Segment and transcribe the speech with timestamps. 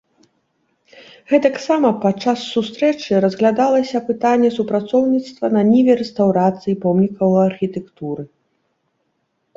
[1.31, 8.23] Гэтаксама падчас сустрэчы разглядалася пытанне супрацоўніцтва на ніве рэстаўрацыі помнікаў архітэктуры.